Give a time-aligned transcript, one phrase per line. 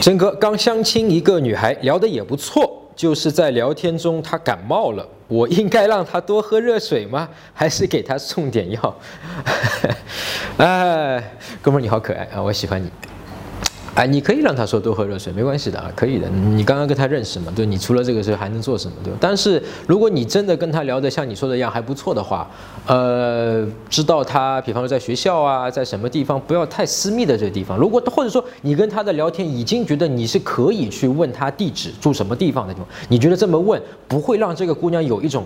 [0.00, 7.28] 真哥刚相亲一个女孩，聊得也不错，就是在聊天中她感冒了，我应该让她多喝热水吗？
[7.52, 8.96] 还是给她送点药？
[10.56, 11.22] 哎，
[11.60, 12.90] 哥们儿你好可爱啊，我喜欢你。
[13.96, 16.28] 哎，你可以让他说多喝热水，没关系的啊，可以的。
[16.28, 17.52] 你刚刚跟他认识嘛？
[17.54, 18.94] 对，你除了这个事还能做什么？
[19.02, 19.12] 对？
[19.20, 22.48] 但是如果你真的跟他聊得像你说的一样还不错的话，
[22.86, 27.76] 呃，知道他，比方说在学校啊，在什么地方，不要太私密的这个地方。
[27.76, 35.44] 如果或者说你跟他的聊天已经觉得你是可以去问他地址住什么地方的地方，你觉得这么问不会让这个姑娘有一种，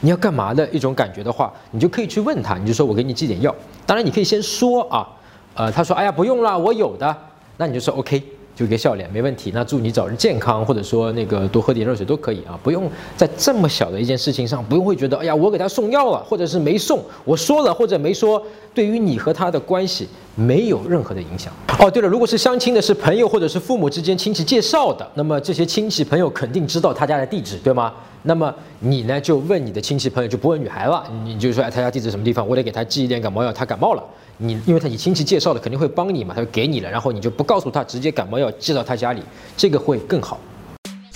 [0.00, 3.52] 你要干嘛的一种感觉的话，你就可以去问他，你就说我给你寄点药。
[3.86, 5.08] 当然你可以先说啊。
[5.58, 7.16] 呃，他说，哎呀，不用了，我有的，
[7.56, 8.22] 那你就说 OK，
[8.54, 9.50] 就一个笑脸，没问题。
[9.52, 18.40] 那祝你早日健康，或者说那个多喝点热水都可以啊，不用在这么小的一件事情上，不用会觉得，哎呀，我给他送药了，或者是没送，我说了或者没说，
[18.72, 21.52] 对于你和他的关系没有任何的影响。
[21.80, 27.92] 哦，对了，如果是相亲的，是朋友或者是父母之间亲戚介绍的，那么这些亲戚朋友肯定知道他家的地址，对吗？
[28.22, 34.02] 那么你呢，就问你的亲戚朋友，就不问女孩了，你就说，哎，他家地址什么地方，我得给他寄一点感冒药，他感冒了。
[34.38, 39.22] 你因为他你亲戚介绍的肯定会帮你嘛，他就给你了，然后你就不告诉他，直接感冒药寄到他家里，
[39.56, 40.38] 这个会更好。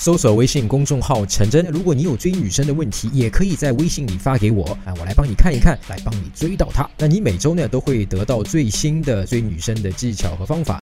[0.02, 6.90] 搜索微信公众号陈真，如果你有追女生的问题，也可以在微信里发给我，啊，我来帮你看一看，来帮你追到她。
[6.98, 10.70] 那你每周呢都会得到最新的追女生的技巧和方法。